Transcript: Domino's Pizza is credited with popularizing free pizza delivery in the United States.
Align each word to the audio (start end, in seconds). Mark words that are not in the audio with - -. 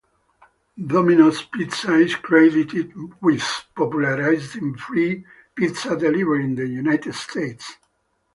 Domino's 0.87 1.43
Pizza 1.43 1.93
is 1.93 2.15
credited 2.15 2.91
with 3.21 3.43
popularizing 3.75 4.75
free 4.75 5.23
pizza 5.53 5.95
delivery 5.95 6.43
in 6.43 6.55
the 6.55 6.65
United 6.65 7.13
States. 7.13 7.73